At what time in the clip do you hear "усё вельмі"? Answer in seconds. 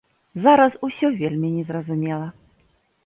0.87-1.53